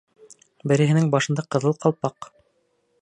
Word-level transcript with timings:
Береһенең 0.71 1.11
башында 1.15 1.45
ҡыҙыл 1.57 1.77
ҡалпаҡ. 1.85 2.29